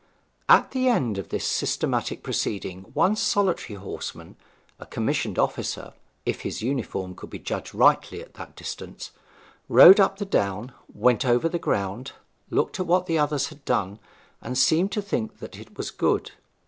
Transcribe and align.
At 0.49 0.71
the 0.71 0.87
end 0.87 1.19
of 1.19 1.29
this 1.29 1.45
systematic 1.45 2.23
proceeding 2.23 2.85
one 2.95 3.15
solitary 3.15 3.77
horseman 3.77 4.35
a 4.79 4.87
commissioned 4.87 5.37
officer, 5.37 5.93
if 6.25 6.41
his 6.41 6.63
uniform 6.63 7.13
could 7.13 7.29
be 7.29 7.37
judged 7.37 7.75
rightly 7.75 8.19
at 8.19 8.33
that 8.33 8.55
distance 8.55 9.11
rode 9.69 9.99
up 9.99 10.17
the 10.17 10.25
down, 10.25 10.71
went 10.91 11.23
over 11.23 11.47
the 11.47 11.59
ground, 11.59 12.13
looked 12.49 12.79
at 12.79 12.87
what 12.87 13.05
the 13.05 13.19
others 13.19 13.49
had 13.49 13.63
done, 13.63 13.99
and 14.41 14.57
seemed 14.57 14.91
to 14.93 15.03
think 15.03 15.37
that 15.37 15.55
it 15.59 15.77
was 15.77 15.91
good. 15.91 16.31